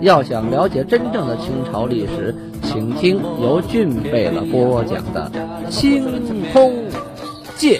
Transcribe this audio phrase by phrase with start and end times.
[0.00, 5.30] 要想了解真正的清朝历史，请听由俊贝勒播讲的
[5.68, 6.02] 《清
[6.52, 6.72] 通
[7.56, 7.78] 鉴》。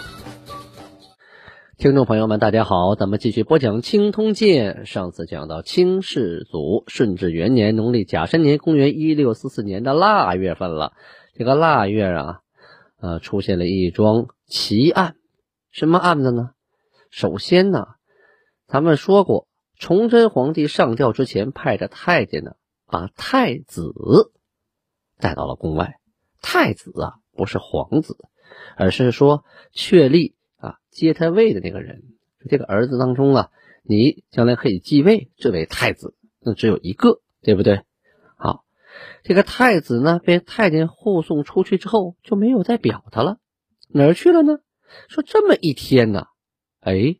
[1.78, 4.82] 听众朋友们，大家好，咱们继续播讲《清通鉴》。
[4.84, 10.92] 上次讲到清世祖顺治元年，农历甲申年，公元一六四四年的腊月份了。
[11.34, 12.40] 这个腊月啊，
[13.00, 15.14] 呃，出现了一桩奇案。
[15.70, 16.50] 什么案子呢？
[17.10, 17.86] 首先呢，
[18.66, 19.46] 咱们说过。
[19.80, 22.52] 崇祯皇帝上吊之前，派着太监呢，
[22.86, 23.94] 把太子
[25.18, 25.98] 带到了宫外。
[26.42, 28.18] 太子啊，不是皇子，
[28.76, 32.02] 而是说确立啊接他位的那个人。
[32.46, 33.50] 这个儿子当中啊，
[33.82, 37.82] 你将来可以继位这位太子，那只有一个，对不对？
[38.36, 38.66] 好，
[39.22, 43.38] 这个太子呢，被太监护送出去之后，就没有再表他了。
[43.88, 44.58] 哪儿去了呢？
[45.08, 46.26] 说这么一天呢，
[46.80, 47.16] 哎。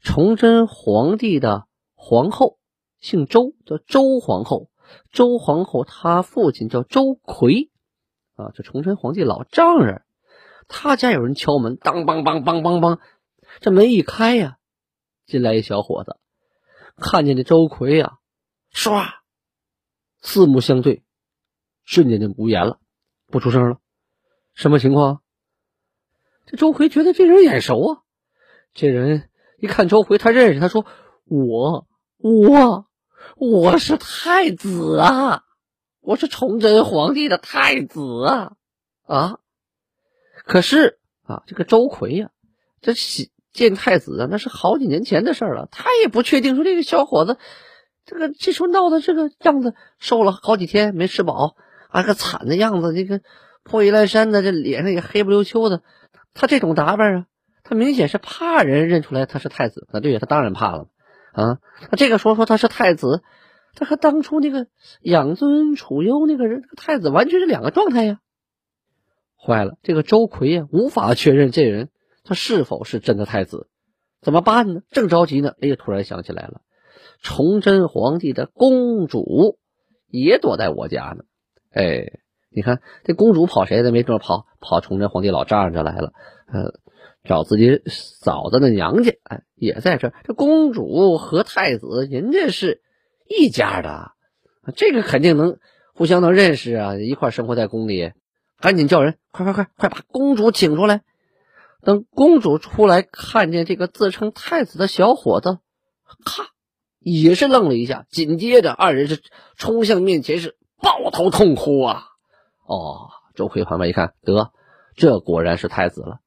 [0.00, 2.58] 崇祯皇帝的皇后
[3.00, 4.70] 姓周，叫周皇后。
[5.12, 7.70] 周皇后她父亲叫周奎，
[8.34, 10.02] 啊，这崇祯皇帝老丈人。
[10.66, 12.98] 他家有人敲门，当梆梆梆梆梆，
[13.60, 14.58] 这门一开呀，
[15.26, 16.16] 进来一小伙子，
[16.96, 18.18] 看见这周奎呀，
[18.72, 19.06] 唰，
[20.20, 21.02] 四目相对，
[21.84, 22.78] 瞬间就无言了，
[23.26, 23.78] 不出声了。
[24.54, 25.22] 什么情况？
[26.46, 28.02] 这周奎觉得这人眼熟啊，
[28.74, 29.28] 这人。
[29.60, 30.86] 一看周回，他认识，他说
[31.26, 32.86] ：“我我
[33.36, 35.42] 我是太子啊，
[36.00, 38.52] 我是崇祯皇帝的太子啊
[39.04, 39.38] 啊！
[40.44, 42.30] 可是啊，这个周奎呀，
[42.80, 47.36] 这喜见太子啊，那是好几年前的事了，他也不确定说这个小伙子，
[48.04, 51.56] 这个这时候闹的这个样子，瘦了好几天没吃饱，
[51.88, 53.22] 啊个惨的样子，这个
[53.64, 55.82] 破衣烂衫的，这脸上也黑不溜秋的，
[56.32, 57.26] 他这种打扮啊。”
[57.68, 60.88] 他明显是怕人认出来他是太子，那对呀，他当然怕了
[61.32, 61.58] 啊！
[61.90, 63.22] 那这个说说他是太子，
[63.74, 64.68] 他和当初那个
[65.02, 68.20] 养尊处优那个人，太子完全是两个状态呀！
[69.36, 71.90] 坏了，这个周奎呀，无法确认这人
[72.24, 73.68] 他是否是真的太子，
[74.22, 74.80] 怎么办呢？
[74.90, 76.62] 正着急呢，哎呀，突然想起来了，
[77.20, 79.58] 崇祯皇帝的公主
[80.06, 81.24] 也躲在我家呢。
[81.70, 82.06] 哎，
[82.48, 83.92] 你看这公主跑谁的？
[83.92, 86.14] 没准跑跑崇祯皇帝老丈人这来了，
[86.46, 86.72] 呃。
[87.28, 90.12] 找自己嫂子的娘家，哎，也在这。
[90.24, 92.82] 这公主和太子，人家是
[93.28, 94.12] 一家的，
[94.74, 95.58] 这个肯定能
[95.94, 98.12] 互相能认识啊，一块生活在宫里。
[98.58, 101.02] 赶紧叫人，快快快，快把公主请出来。
[101.82, 105.58] 等公主出来，看见这个自称太子的小伙子，
[106.24, 106.48] 咔，
[106.98, 108.06] 也是愣了一下。
[108.10, 109.20] 紧接着，二人是
[109.56, 112.02] 冲向面前，是抱头痛哭啊！
[112.66, 114.50] 哦，周奎旁边一看，得，
[114.96, 116.18] 这果然是太子了。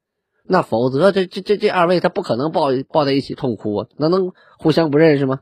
[0.52, 5.40] 那否则，这这这这二位他不可能抱抱在一起痛哭啊，那能互相不认识吗？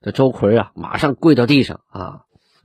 [0.00, 2.22] 这周奎啊，马上跪到地上啊，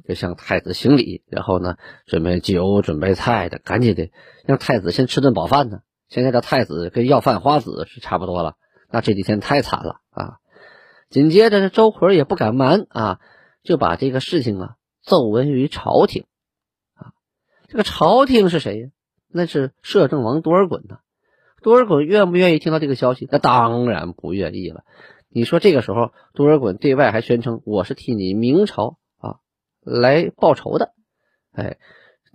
[0.07, 1.75] 就向太子行礼，然后呢，
[2.06, 4.09] 准备酒、准备菜的，赶紧的
[4.46, 5.79] 让太子先吃顿饱饭呢。
[6.07, 8.53] 现在这太子跟要饭花子是差不多了，
[8.90, 10.38] 那这几天太惨了啊。
[11.09, 13.19] 紧接着，这周奎也不敢瞒啊，
[13.63, 16.23] 就把这个事情啊奏闻于朝廷
[16.94, 17.12] 啊。
[17.68, 18.90] 这个朝廷是谁呀？
[19.28, 21.00] 那是摄政王多尔衮呐。
[21.61, 23.27] 多尔衮愿不愿意听到这个消息？
[23.31, 24.83] 那当然不愿意了。
[25.29, 29.35] 你说这个时候，多尔衮对外还宣称我是替你明朝啊
[29.81, 30.94] 来报仇的。
[31.53, 31.77] 哎，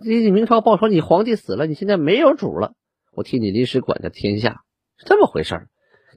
[0.03, 2.73] 替你明朝报仇，你皇帝死了，你现在没有主了，
[3.11, 4.61] 我替你临时管着天下，
[4.97, 5.67] 是这么回事儿。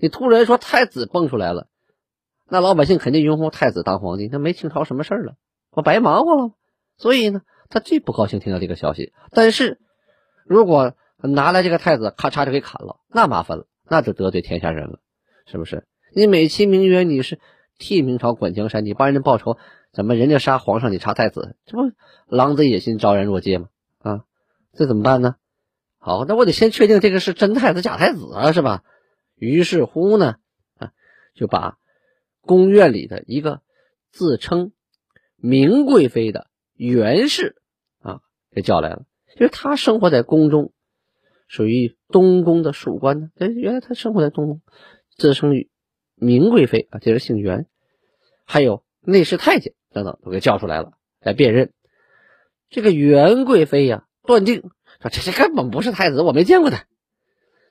[0.01, 1.67] 你突然说太子蹦出来了，
[2.49, 5.35] 那老百姓肯定拥护太子当皇帝，那没清朝什么事儿了，
[5.71, 6.53] 我白忙活了。
[6.97, 9.13] 所以呢，他最不高兴听到这个消息。
[9.31, 9.81] 但是
[10.45, 15.01] 如果拿来这个太子，咔嚓就给砍了，那麻烦了，那就得罪天下人了，
[15.47, 15.87] 是不是？
[16.15, 17.39] 你美其名曰你是
[17.79, 19.59] 替明朝管江山，你帮人家报仇，
[19.93, 21.93] 怎么人家杀皇上，你杀太子，这不
[22.27, 23.69] 狼子野心，昭然若揭吗？
[23.99, 24.25] 啊，
[24.73, 25.37] 这怎么办呢？
[25.99, 28.83] 好，那我得先确定这个是真太子假太子啊，是吧？
[29.37, 30.37] 于是乎呢，
[30.79, 30.93] 啊，
[31.35, 31.77] 就把
[32.41, 33.61] 宫院里的一个
[34.11, 34.73] 自称
[35.37, 37.57] 明贵妃的袁氏
[38.01, 38.21] 啊
[38.51, 39.05] 给叫来了，
[39.39, 40.73] 因为他生活在宫中。
[41.51, 43.31] 属于东宫的属官呢？
[43.37, 44.63] 哎，原来他生活在东宫，
[45.17, 45.53] 自称
[46.15, 47.67] 明贵妃啊，这人姓袁。
[48.45, 51.73] 还有内侍太监等等都给叫出来了，来辨认。
[52.69, 54.71] 这个袁贵妃呀，断定
[55.01, 56.85] 说这这根本不是太子，我没见过他，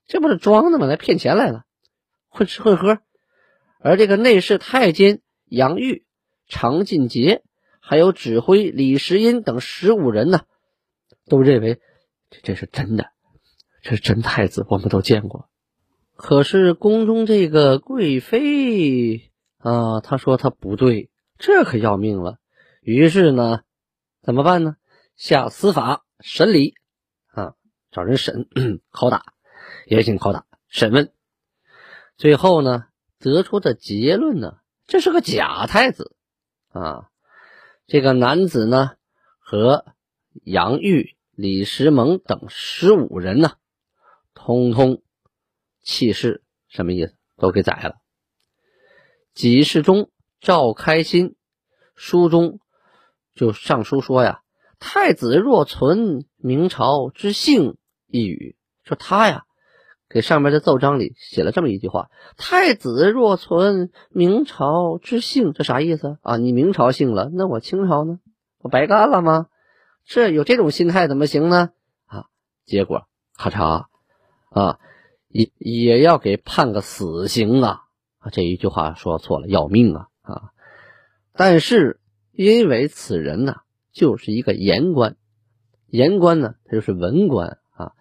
[0.05, 0.85] 这不是装的吗？
[0.85, 1.63] 来骗钱来了，
[2.27, 2.99] 混吃混喝。
[3.79, 6.03] 而这个内侍太监杨玉、
[6.49, 7.43] 常进杰，
[7.79, 10.41] 还有指挥李时英等十五人呢，
[11.27, 11.79] 都认为
[12.29, 13.11] 这这是真的，
[13.81, 15.49] 这是真太子，我们都见过。
[16.15, 22.37] 可是宫中这个贵妃啊，她说她不对，这可要命了。
[22.81, 23.61] 于是呢，
[24.21, 24.75] 怎么办呢？
[25.15, 26.75] 下司法审理
[27.31, 27.53] 啊，
[27.91, 28.47] 找人审
[28.91, 29.33] 拷打，
[29.85, 31.11] 严刑拷打审问。
[32.17, 32.85] 最后呢，
[33.19, 36.15] 得出的结论呢，这是个假太子
[36.69, 37.09] 啊。
[37.87, 38.91] 这个男子呢，
[39.39, 39.85] 和
[40.43, 43.53] 杨玉、李时蒙等十五人呢，
[44.49, 45.03] 通通。
[45.83, 47.13] 弃市什么意思？
[47.37, 47.97] 都给宰了。
[49.35, 50.09] 几世中
[50.41, 51.35] 赵开心
[51.93, 52.59] 书中
[53.35, 54.41] 就上书说呀
[54.81, 59.43] ：“太子若存明朝之幸一语，说他呀，
[60.09, 66.37] 给上面的奏章里写了这么一句话：太子若存明朝之幸，这啥意思啊？
[66.37, 68.19] 你明朝姓了，那我清朝呢？
[68.57, 69.45] 我白干了吗？
[70.05, 71.69] 这有这种心态怎么行呢？
[72.07, 72.25] 啊！
[72.65, 73.03] 结果
[73.37, 73.85] 咔嚓
[74.49, 74.79] 啊！”
[75.29, 77.81] 也也要给判个死刑啊！
[78.17, 80.07] 啊，这一句话说错了，要命啊！
[80.21, 80.41] 啊，
[81.33, 81.99] 但是
[82.31, 83.57] 因为此人呢，
[83.91, 85.17] 就是一个言官，
[85.85, 87.91] 言官呢，他就是文官啊，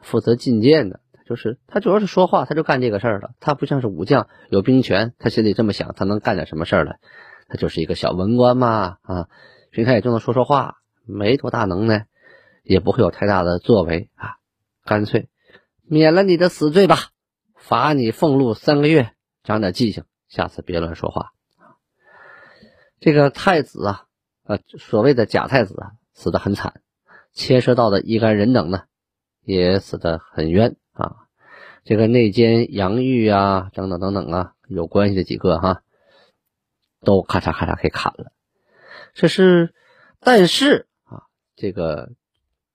[0.00, 3.32] 负责进谏的，就是他主要是说话，他就干这个事儿了。
[3.38, 7.00] 他不像是武将有兵权，他心里这么想，他能干点什么事儿来？
[7.48, 8.96] 他就是一个小文官嘛！
[9.02, 9.28] 啊，
[9.70, 12.06] 平常也就能说说话，没多大能耐，
[12.62, 14.36] 也不会有太大的作为啊，
[14.86, 15.28] 干脆。
[15.88, 16.96] 免了你的死罪吧，
[17.56, 19.12] 罚你俸禄三个月，
[19.42, 21.32] 长点记性，下次别乱说话
[23.00, 24.06] 这个太子啊，
[24.44, 26.80] 呃，所谓的假太子啊，死的很惨，
[27.32, 28.84] 牵涉到的一干人等呢，
[29.42, 31.16] 也死的很冤啊。
[31.84, 35.82] 这个内奸杨玉啊，等等等等啊，有关系的几个哈，
[37.00, 38.32] 都咔嚓咔嚓给砍了。
[39.14, 39.72] 这是，
[40.20, 41.22] 但是啊，
[41.56, 42.10] 这个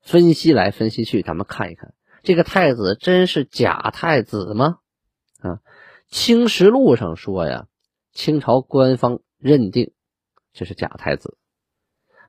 [0.02, 1.94] 分析来分析去，咱们看一看。
[2.24, 4.78] 这个太子真是假太子吗？
[5.42, 5.52] 啊，
[6.08, 7.68] 《清实录》上说呀，
[8.14, 9.92] 清朝官方认定
[10.54, 11.38] 这是假太子，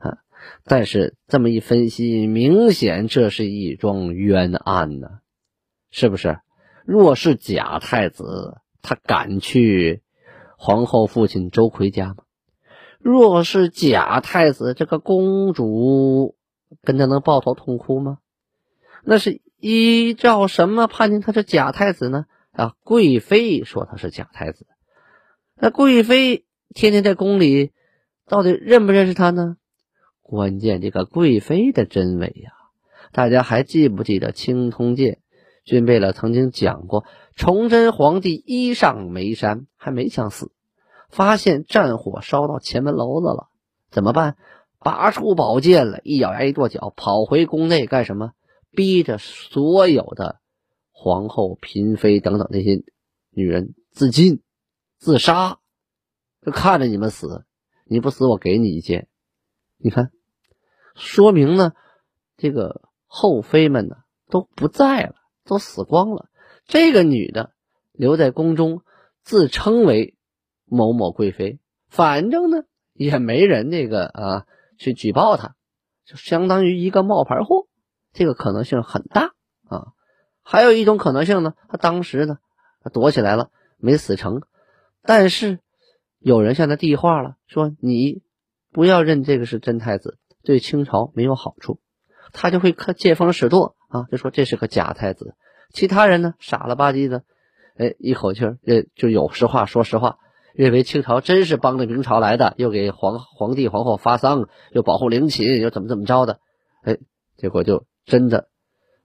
[0.01, 0.19] 啊，
[0.65, 5.21] 但是这么一分析，明显这是一桩冤案呢，
[5.93, 6.41] 是不是？
[6.85, 10.03] 若是假太子，他敢去
[10.59, 12.25] 皇后父亲周奎家吗？
[12.99, 16.35] 若是假太子，这个公主
[16.83, 18.19] 跟他能抱头痛哭吗？
[19.05, 19.41] 那是。
[19.67, 22.27] 依照什么判定他是假太子呢？
[22.53, 24.67] 啊，贵妃说他是假太子。
[25.55, 26.45] 那贵妃
[26.75, 27.73] 天天在宫里，
[28.29, 29.57] 到底认不认识他呢？
[30.21, 32.53] 关键这个贵妃的真伪呀，
[33.11, 35.13] 大家还记不记得《青通鉴》？
[35.65, 40.53] 君贝勒曾经讲过，崇祯皇帝一上眉山还没想死，
[41.09, 43.49] 发现战火烧到前门楼子了，
[43.91, 44.37] 怎么办？
[44.79, 48.33] 拔出宝剑了，一咬牙一跺脚，跑回宫内干什么？
[48.75, 50.41] 逼着所有的
[50.91, 52.83] 皇后、嫔妃等等那些
[53.31, 54.43] 女人自尽、
[54.99, 55.59] 自杀，
[56.43, 57.45] 就看着你们死，
[57.85, 59.09] 你不死我给你一剑。
[59.77, 60.11] 你看，
[60.95, 61.73] 说明呢，
[62.37, 63.97] 这个后妃们呢
[64.29, 65.15] 都不在了，
[65.45, 66.29] 都死光了。
[66.67, 67.53] 这个女的
[67.93, 68.83] 留在宫中，
[69.23, 70.17] 自称为
[70.65, 74.47] 某某贵妃，反正呢也没人那个啊
[74.79, 75.55] 去举报她，
[76.07, 77.69] 就相当于一个冒牌货。
[78.15, 79.33] 这个可能性很大
[79.69, 79.89] 啊，
[80.43, 82.39] 还有一种可能性呢，他当时呢，
[82.81, 84.43] 他躲起来了，没死成，
[85.03, 85.59] 但是
[86.21, 88.23] 有人向他递话了，说你
[88.73, 91.81] 不要认这个是真太子，对清朝没有好处，
[92.33, 95.35] 他就会看见风使舵啊，就说这是个假太子。
[95.73, 97.25] 其他人呢，傻了吧唧的，
[97.77, 98.59] 哎，一口气儿
[98.95, 100.19] 就有实话说实话，
[100.55, 106.39] 认为清朝真是帮着明朝来的，又给皇皇帝皇后发丧，又保护陵寝，又怎么怎么着的，
[106.85, 106.99] 哎，
[107.37, 107.87] 结果就。
[108.05, 108.49] 真的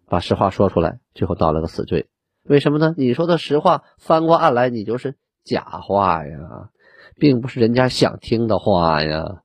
[0.08, 2.10] 把实话说出来，最后到了个死罪，
[2.44, 2.94] 为什么呢？
[2.98, 6.70] 你说的实话，翻过案来，你就是假话呀，
[7.16, 9.44] 并不是人家想听的话呀。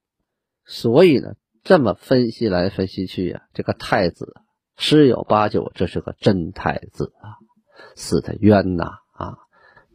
[0.64, 4.34] 所以呢，这么分析来分析去呀，这个太子
[4.76, 7.36] 十有八九这是个真太子啊，
[7.94, 9.38] 死的冤呐啊！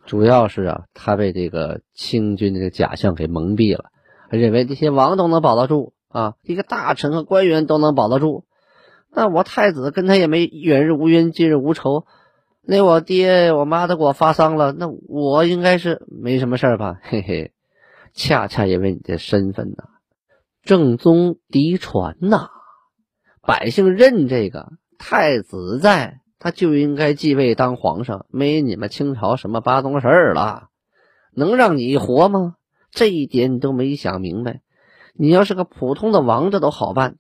[0.06, 3.92] 主要是啊，他被这个清军这个假象给蒙蔽了，
[4.30, 8.46] 认为这些王都能保得住啊，一个大臣和官员都能保得住。
[9.12, 12.06] 那我太子跟他也没远日无冤，近日无仇。
[12.62, 17.00] 那我爹我妈都给我发丧了，那我应该是没什么事儿吧？
[17.04, 17.52] 嘿嘿，
[18.14, 19.86] 恰恰因为你的身份呢。
[20.62, 22.50] 正宗嫡传呐，
[23.42, 30.68] 百姓认这个太子在，他就应该继位当皇上，没你们清朝什么八宗事儿了，
[31.34, 32.56] 能让你活吗？
[32.92, 34.62] 这一点你都没想明白。
[35.14, 37.16] 你要是个普通的王，这都好办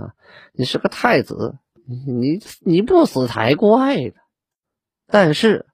[0.00, 0.14] 啊，
[0.52, 4.12] 你是个太子，你你不死才怪呢。
[5.06, 5.66] 但是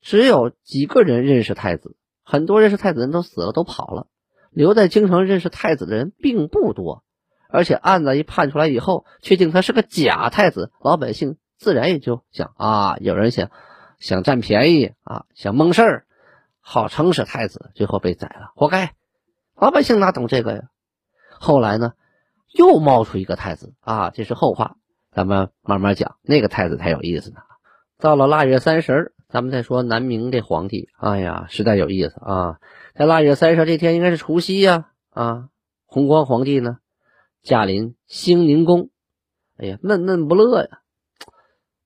[0.00, 4.06] 只有几个人认识太子，很多认识太子人都死了，都跑了。
[4.50, 7.02] 留在京城认识太子的人并不多，
[7.48, 13.50] 而且案子一判出来以后，确定他是个假太子，老百姓自然也就想啊，有人想
[13.98, 16.06] 想占便宜啊，想蒙事儿，
[16.60, 18.94] 号称是太子，最后被宰了，活该。
[19.56, 20.62] 老百姓哪懂这个呀？
[21.40, 21.94] 后来呢，
[22.54, 24.76] 又冒出一个太子啊，这是后话，
[25.10, 26.16] 咱们慢慢讲。
[26.22, 27.40] 那个太子才有意思呢。
[27.98, 32.60] 到了腊月三十，咱们再说南明这皇帝，哎呀，实在有意思啊。
[32.94, 34.90] 在腊月三十这天，应该是除夕呀！
[35.10, 35.48] 啊，
[35.84, 36.78] 弘光皇帝呢，
[37.42, 38.90] 驾临兴宁宫，
[39.58, 40.78] 哎呀，闷闷不乐呀，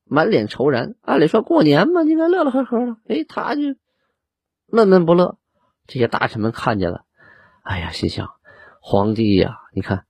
[0.04, 0.96] 满脸愁然。
[1.00, 3.62] 按理说过年嘛，应该乐乐呵呵的，哎，他就
[4.66, 5.38] 闷闷不乐。
[5.86, 7.04] 这些大臣们看见了，
[7.62, 8.28] 哎呀，心想：
[8.82, 10.04] 皇帝呀，你看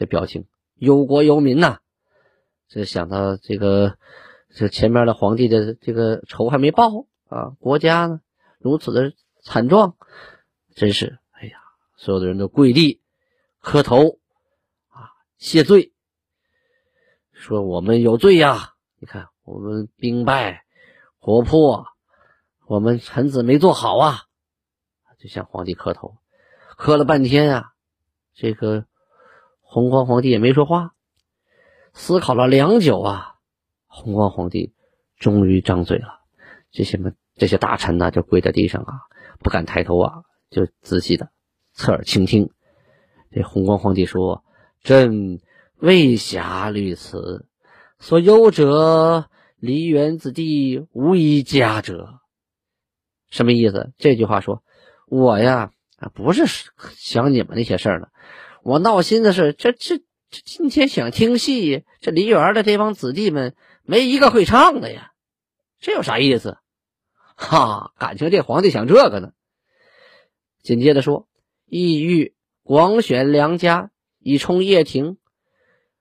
[0.00, 1.80] 这表情，忧国忧民呐。
[2.68, 3.98] 这想到这个，
[4.48, 8.20] 这前面的皇帝的这个仇还没报啊，国家呢
[8.58, 9.12] 如此的。
[9.42, 9.96] 惨状，
[10.74, 11.58] 真是哎呀！
[11.96, 13.00] 所有的人都跪地
[13.58, 14.18] 磕头
[14.90, 15.94] 啊，谢罪，
[17.32, 18.74] 说我们有罪呀！
[18.98, 20.66] 你看我们兵败
[21.20, 21.86] 国破，
[22.66, 24.24] 我们臣子没做好啊！
[25.18, 26.18] 就向皇帝磕头，
[26.76, 27.72] 磕了半天啊，
[28.34, 28.84] 这个
[29.72, 30.94] 弘光皇帝也没说话，
[31.92, 33.36] 思考了良久啊，
[33.86, 34.74] 弘光皇帝
[35.16, 36.22] 终于张嘴了，
[36.72, 38.94] 这些们这些大臣呢，就跪在地上啊。
[39.38, 41.30] 不敢抬头啊，就仔细的
[41.72, 42.50] 侧耳倾听。
[43.30, 44.42] 这弘光皇帝说
[44.82, 45.40] ：“朕
[45.76, 47.46] 未暇虑此，
[48.00, 52.18] 所忧者梨园子弟无一家者。”
[53.30, 53.92] 什么意思？
[53.98, 54.64] 这句话说
[55.06, 55.70] ：“我呀，
[56.12, 56.42] 不是
[56.96, 58.08] 想你们那些事儿了，
[58.62, 60.04] 我闹心的是，这这这
[60.44, 65.12] 今天想听戏，这梨园的这帮子弟们没一个会唱的呀，
[65.80, 66.58] 这有啥意思？”
[67.36, 69.32] 哈，感情这皇帝想这个呢。
[70.62, 71.26] 紧接着说
[71.64, 75.16] ：“意欲广选良家以充掖庭，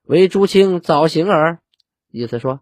[0.03, 1.59] 为朱清早行耳。”
[2.11, 2.59] 意思说，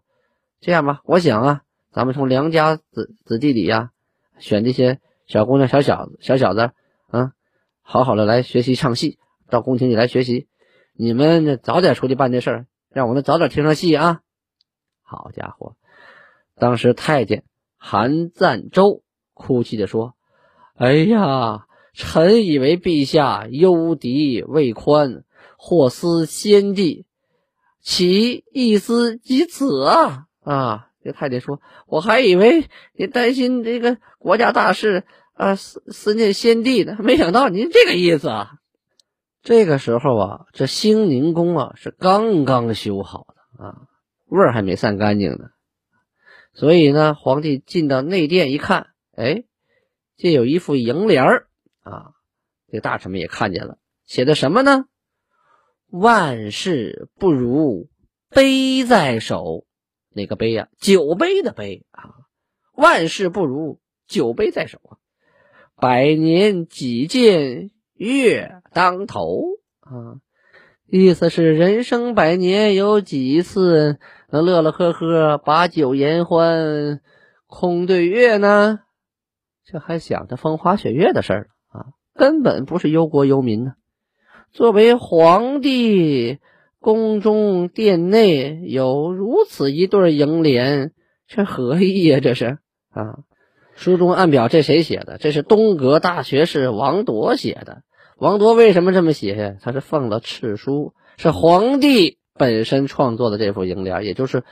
[0.60, 3.90] 这样吧，我想啊，咱们从良家子子弟里呀，
[4.38, 6.70] 选这些小姑娘、小小子、小小子，
[7.08, 7.32] 啊，
[7.82, 9.18] 好好的来学习唱戏，
[9.50, 10.48] 到宫廷里来学习。
[10.92, 14.20] 你们早点出去办这事儿，让我们早点听上戏啊！
[15.02, 15.76] 好家伙，
[16.56, 17.44] 当时太监。
[17.76, 20.14] 韩赞周哭泣着说
[20.74, 25.22] ：“哎呀，臣以为陛下忧敌未宽，
[25.56, 27.06] 或思先帝，
[27.80, 38.54] 其意思即此啊！”啊，这太监说：“我还以为你担心这个国家大事啊，思思念先帝呢，没想到您这个意思啊！”
[39.42, 43.86] 这个时候啊，这兴宁宫啊是刚刚修好的啊，
[44.26, 45.50] 味儿还没散干净呢。
[46.52, 49.44] 所以呢，皇帝进到内殿一看，哎，
[50.16, 51.48] 这有一副楹联儿
[51.80, 52.12] 啊，
[52.70, 54.86] 这大臣们也看见了，写的什么呢？
[55.90, 57.88] 万事不如
[58.28, 59.66] 杯在手，
[60.10, 60.68] 哪个杯呀？
[60.78, 62.14] 酒杯的杯啊！
[62.74, 64.98] 万事不如酒杯在手啊！
[65.76, 69.42] 百年几见月当头
[69.80, 70.22] 啊！
[70.86, 73.98] 意思是人生百年有几次？
[74.30, 77.00] 能乐乐呵呵把酒言欢，
[77.46, 78.80] 空对月呢？
[79.66, 83.74] 这还想着风花雪月的事儿啊，根本不是忧国忧民呢。
[84.50, 86.38] 作为皇帝，
[86.80, 90.92] 宫中殿内有如此一对楹联，
[91.26, 92.20] 这何意呀？
[92.20, 92.58] 这是
[92.90, 93.18] 啊，
[93.74, 95.18] 书中暗表这谁写的？
[95.18, 97.82] 这是东阁大学士王铎写的。
[98.18, 99.58] 王铎为什么这么写？
[99.62, 102.18] 他是奉了敕书，是皇帝。
[102.38, 104.44] 本身创作的这副楹联，也就是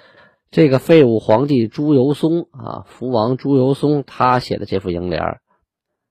[0.51, 5.39] 这个废物皇帝朱由崧啊，福王朱由崧他写的这副楹联，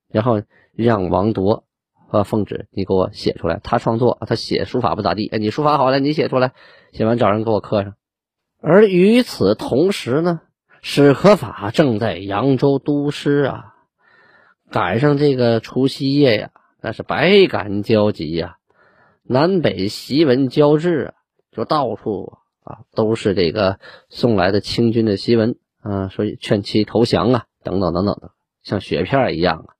[0.07, 1.65] 然后让王铎
[2.07, 3.59] 和奉旨，你给我写出来。
[3.61, 6.53] 他创作，他写书法不咋地，哎，你书法好了，你写出来，
[6.93, 7.95] 写完找人给我刻上。
[8.61, 10.39] 而与此同时呢，
[10.81, 13.73] 史可法正在扬州督师啊，
[14.71, 16.51] 赶上这个除夕夜呀，
[16.85, 18.57] 那是百感交集呀，
[19.23, 21.13] 南北檄文交织啊。
[21.51, 29.73] 就到处啊都是这个送来的清军的檄文啊，所以劝其投降啊，等等等等的，像雪片一样啊。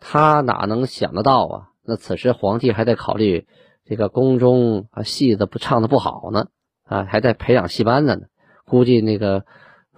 [0.00, 1.68] 他哪能想得到啊？
[1.84, 3.46] 那此时皇帝还在考虑
[3.84, 6.48] 这个宫中啊戏子不唱的不好呢，
[6.82, 8.22] 啊还在培养戏班子呢。
[8.64, 9.44] 估计那个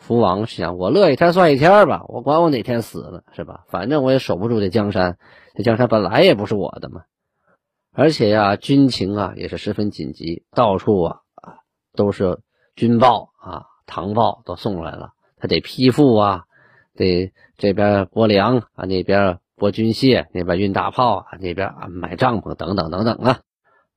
[0.01, 3.65] 福王想，我乐一天算一天吧，我管我哪天死了是吧？
[3.69, 5.19] 反正我也守不住这江山，
[5.55, 7.03] 这江山本来也不是我的嘛。
[7.93, 11.59] 而且呀，军情啊也是十分紧急，到处啊啊
[11.95, 12.41] 都是
[12.75, 16.45] 军报啊、唐报都送来了，他得批复啊，
[16.95, 23.41] 得这边拨粮啊，那边拨军械，那边运大炮啊，那边啊买帐篷等等等等啊。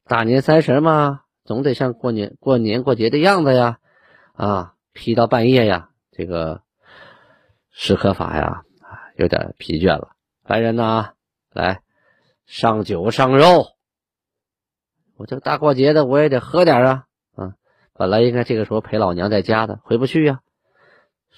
[0.05, 3.77] 大年三十嘛，总得像过年过年过节的样子呀，
[4.33, 6.61] 啊，批到半夜呀，这个
[7.71, 8.61] 史可法呀
[9.17, 10.09] 有点疲倦了，
[10.43, 11.13] 来人呐，
[11.51, 11.81] 来
[12.45, 13.65] 上酒上肉。
[15.17, 17.05] 我这大过节的，我也得喝点啊！
[17.35, 17.53] 啊，
[17.93, 20.41] 本来应该这个时候陪老娘在家的，回不去呀。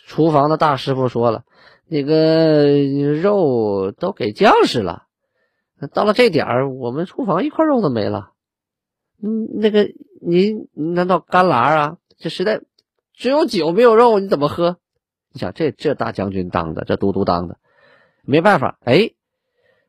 [0.08, 1.44] 厨房的大师傅说了，
[1.88, 2.66] 那个
[3.22, 5.04] 肉都给将士了。
[5.94, 8.32] 到了这点儿，我们厨房一块肉都没了。
[9.22, 9.88] 嗯，那个
[10.22, 11.98] 您难道干拉啊？
[12.18, 12.62] 这实在
[13.16, 14.80] 只有酒没有肉，你怎么喝？
[15.32, 17.58] 你想这这大将军当的，这都督当的，
[18.24, 18.78] 没办法。
[18.82, 19.12] 哎，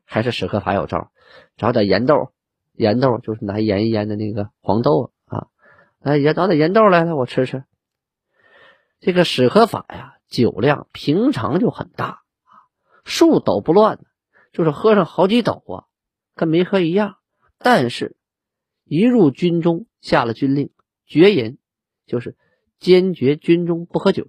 [0.05, 1.11] 还是史可法有招，
[1.57, 2.31] 找点盐豆。
[2.73, 5.47] 盐豆就是拿盐腌的那个黄豆啊，
[5.99, 7.63] 哎，也找点盐豆来来，我吃吃。
[8.99, 12.51] 这个史可法呀，酒量平常就很大啊，
[13.03, 13.99] 数斗不乱，
[14.51, 15.85] 就是喝上好几斗啊，
[16.35, 17.17] 跟没喝一样。
[17.57, 18.15] 但是，
[18.83, 20.71] 一入军中，下了军令，
[21.07, 21.57] 绝饮，
[22.05, 22.37] 就是
[22.79, 24.27] 坚决军中不喝酒。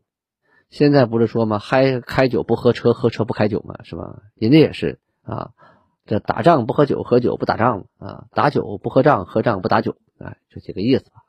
[0.71, 1.59] 现在不是说吗？
[1.59, 4.23] 嗨，开酒不喝车，喝车不开酒嘛，是吧？
[4.35, 5.51] 人家也是啊。
[6.07, 8.25] 这打仗不喝酒，喝酒不打仗啊！
[8.33, 11.21] 打酒不喝仗，喝仗不打酒，哎，就这个意思吧。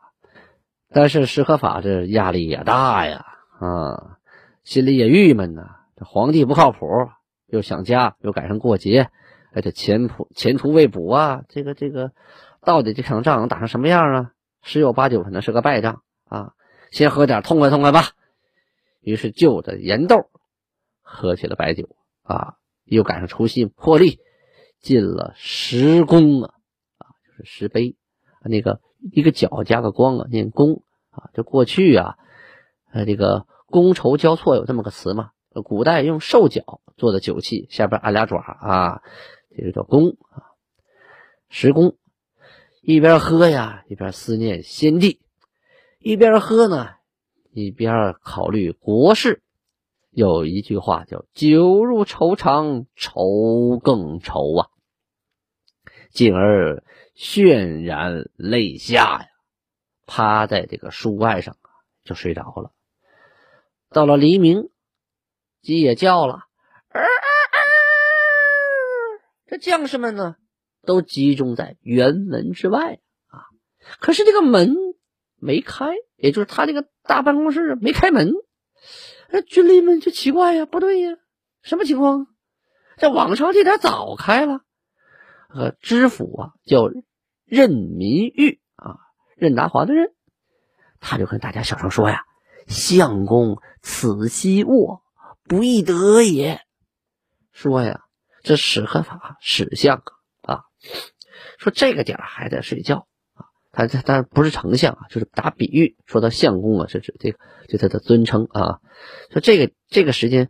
[0.89, 3.25] 但是石可法这压力也大呀，
[3.59, 4.19] 啊，
[4.63, 5.75] 心里也郁闷呐。
[5.97, 7.09] 这皇帝不靠谱，
[7.47, 9.09] 又想家，又赶上过节，
[9.51, 11.43] 哎，这前途前途未卜啊！
[11.49, 12.13] 这个这个，
[12.61, 14.31] 到底这场仗能打成什么样啊？
[14.61, 16.53] 十有八九可能是个败仗啊！
[16.91, 18.11] 先喝点痛快痛快吧。
[19.01, 20.29] 于是就着盐豆
[21.01, 24.19] 喝起了白酒啊，又赶上除夕破例。
[24.81, 26.53] 进了十宫啊，
[26.99, 27.97] 啊，就是十杯，
[28.45, 28.79] 那个
[29.11, 31.29] 一个角加个光啊，念宫啊。
[31.33, 32.15] 这过去啊，
[32.93, 35.31] 呃，这个觥筹交错有这么个词嘛？
[35.65, 39.01] 古代用兽角做的酒器，下边按俩爪啊，
[39.53, 40.47] 这就叫宫啊。
[41.49, 41.97] 十宫，
[42.81, 45.19] 一边喝呀，一边思念先帝；
[45.99, 46.91] 一边喝呢，
[47.51, 49.41] 一边考虑国事。
[50.11, 54.67] 有一句话叫“酒入愁肠，愁更愁啊”，
[56.09, 56.83] 进而
[57.15, 59.27] 渲然泪下呀，
[60.07, 61.57] 趴在这个书案上
[62.03, 62.71] 就睡着了。
[63.89, 64.69] 到了黎明，
[65.61, 66.45] 鸡也叫了，
[69.47, 70.37] 这将士们呢
[70.83, 73.45] 都集中在辕门之外啊，
[73.99, 74.73] 可是这个门
[75.39, 78.33] 没开，也就是他这个大办公室没开门。
[79.29, 81.11] 那军吏们就奇怪呀，不对呀，
[81.61, 82.27] 什么情况？
[82.97, 84.61] 这往常这点早开了。
[85.49, 86.89] 呃，知府啊，叫
[87.45, 88.97] 任民玉啊，
[89.35, 90.13] 任达华的任，
[90.99, 92.23] 他就跟大家小声说呀
[92.67, 95.01] ：“相公此夕卧，
[95.43, 96.61] 不易得也。”
[97.51, 98.01] 说呀，
[98.43, 100.03] 这史可法史相
[100.43, 100.63] 啊，
[101.57, 103.07] 说这个点还在睡觉。
[103.71, 108.79] 他他但不是丞相啊，就是打比喻，说到相公啊，是指这个，对他的尊称啊。
[109.31, 110.49] 说这个这个时间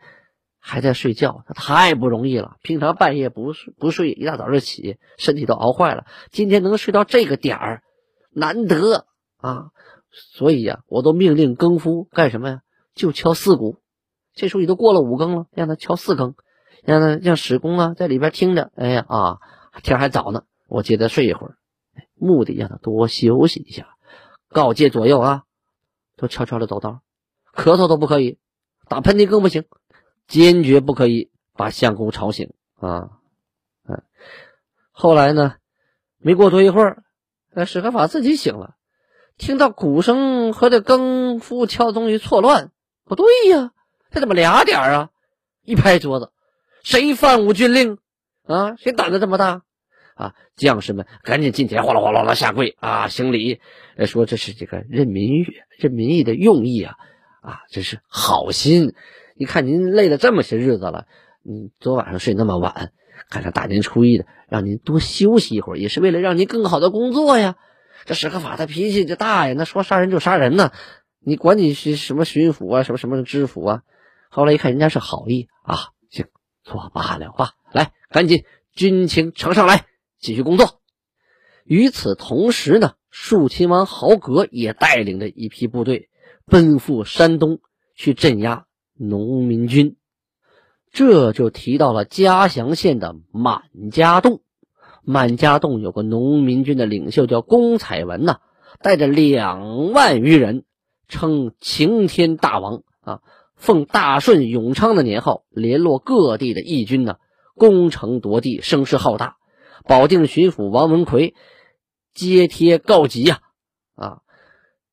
[0.58, 2.56] 还在睡觉，他太不容易了。
[2.62, 6.06] 平常半夜不睡不睡，一大早就起，身体都熬坏了。
[6.32, 7.84] 今天能睡到这个点儿，
[8.32, 9.06] 难得
[9.38, 9.72] 啊。
[10.12, 12.62] 所以呀，我都命令更夫干什么呀？
[12.96, 13.78] 就敲四鼓。
[14.34, 16.34] 这时候已经过了五更了，让他敲四更，
[16.84, 18.72] 让他让史公啊在里边听着。
[18.76, 19.38] 哎呀啊，
[19.84, 21.59] 天还早呢，我接着睡一会儿。
[22.20, 23.96] 目的让他多休息一下，
[24.50, 25.44] 告诫左右啊，
[26.18, 27.02] 都悄悄的走道，
[27.54, 28.38] 咳嗽都不可以，
[28.88, 29.66] 打喷嚏更不行，
[30.28, 33.10] 坚决不可以把相公吵醒啊！
[33.88, 34.04] 嗯，
[34.92, 35.56] 后来呢，
[36.18, 37.04] 没过多一会儿，
[37.52, 38.76] 那史可法自己醒了，
[39.38, 42.72] 听到鼓声和这更夫敲东西错乱，
[43.06, 43.72] 不对呀，
[44.12, 45.10] 这怎么俩点啊？
[45.64, 46.32] 一拍桌子，
[46.84, 47.98] 谁犯我军令
[48.46, 48.76] 啊？
[48.76, 49.64] 谁胆子这么大？
[50.20, 50.36] 啊！
[50.58, 53.62] 将士们赶紧进前，哗啦哗啦啦下跪啊，行礼，
[54.06, 55.46] 说这是这个任民义，
[55.78, 56.96] 任民义的用意啊，
[57.42, 58.94] 啊，这是好心。
[59.38, 61.08] 你看您累了这么些日子了，
[61.50, 62.92] 嗯，昨晚上睡那么晚，
[63.30, 67.56] 赶上大年初一的，让您多休息一会儿，也是为了让您更好的工作呀。
[68.04, 70.74] 这史可法他脾气就大呀，那说杀人就杀人呢，
[71.22, 73.82] 你管你是什么巡抚啊，什么什么知府啊？
[74.30, 76.26] 后来一看人家是好意啊，行，
[76.66, 79.86] 作罢了吧，来，赶紧军情呈上来。
[80.20, 80.80] 继续工作。
[81.66, 86.10] 与此同时呢，肃亲王豪格也带领着一批部队
[86.46, 87.60] 奔赴山东
[87.96, 89.96] 去镇压农民军。
[90.92, 94.42] 这就提到了嘉祥县的满家洞。
[95.04, 98.40] 满家洞有个农民军的领袖叫龚彩文呐，
[98.82, 100.66] 带着两万余人，
[101.08, 103.22] 称晴天大王啊，
[103.56, 107.16] 奉大顺永昌的年号，联络各地的义军呢，
[107.56, 109.38] 攻城夺地，声势浩大。
[109.86, 111.36] 保定巡抚王文奎。
[112.14, 113.40] 接贴告急呀，
[113.96, 114.22] 啊，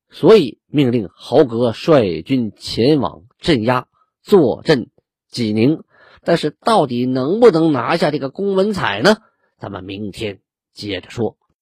[0.09, 3.87] 所以命令豪格率军前往镇压，
[4.21, 4.91] 坐镇
[5.27, 5.83] 济宁。
[6.23, 9.17] 但是到底能不能拿下这个公文彩呢？
[9.57, 10.39] 咱们明天
[10.73, 11.37] 接着说。